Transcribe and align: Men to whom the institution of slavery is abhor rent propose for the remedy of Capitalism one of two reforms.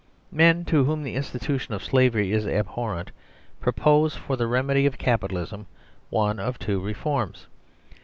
Men 0.31 0.65
to 0.65 0.83
whom 0.85 1.03
the 1.03 1.13
institution 1.13 1.75
of 1.75 1.83
slavery 1.83 2.31
is 2.33 2.47
abhor 2.47 2.95
rent 2.95 3.11
propose 3.59 4.15
for 4.15 4.35
the 4.35 4.47
remedy 4.47 4.87
of 4.87 4.97
Capitalism 4.97 5.67
one 6.09 6.39
of 6.39 6.57
two 6.57 6.79
reforms. 6.79 7.45